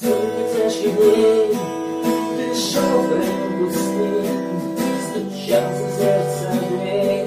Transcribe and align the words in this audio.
Сотни 0.00 0.44
Ты 2.36 2.46
шел 2.56 2.98
вдвоем 2.98 3.42
пустым 3.58 4.26
Стучался 5.06 5.86
сердце 5.96 6.46
дверь 6.68 7.26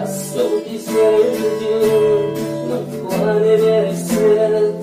А 0.00 0.06
сотни 0.06 0.78
серых 0.78 1.38
людей 1.38 2.34
Но 2.66 2.76
свет 3.94 4.74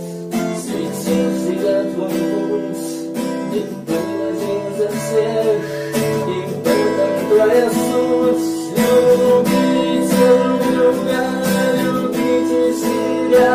Светил 0.62 1.30
твой 1.94 2.10
путь 2.10 2.88
Ты 3.52 3.60
был 3.86 4.10
один 4.30 4.64
за 4.78 4.88
всех 4.88 5.60
И 6.26 6.40
в 6.48 6.68
этом 6.68 7.14
твоя 7.28 7.68
суть 7.70 8.48
Любите, 8.78 10.28
любя, 10.72 11.26
любите 11.84 12.62
себя 12.80 13.52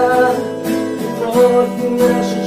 Вот 1.33 1.69
наша 1.99 2.44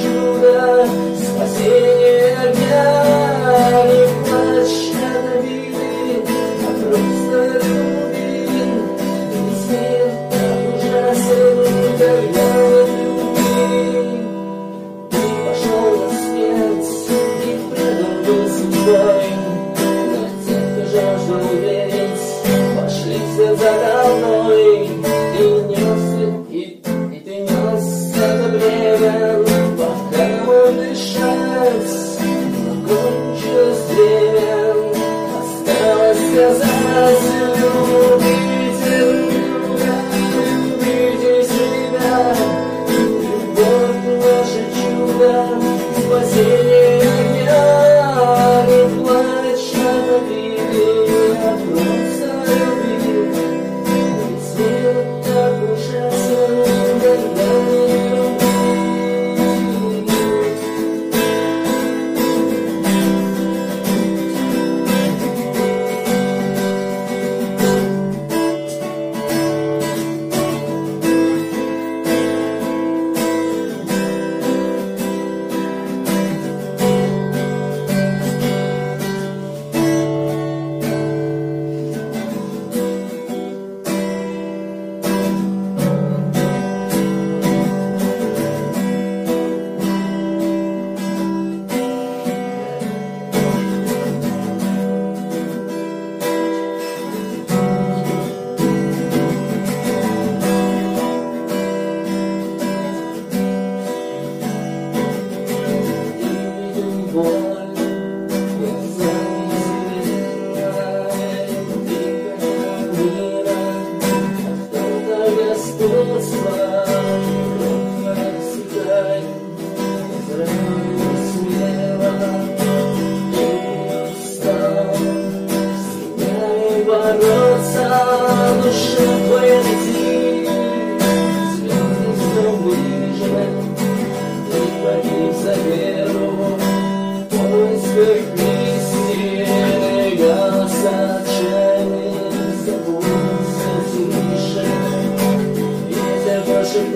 for 107.12 107.57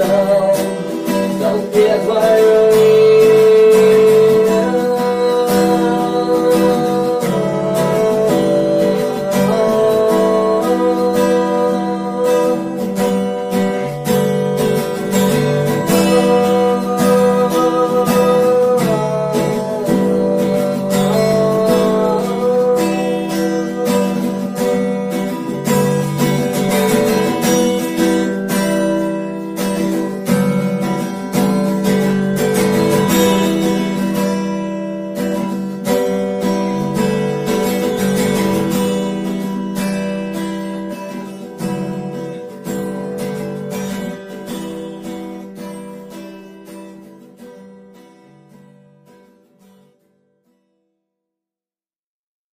love. 0.01 0.50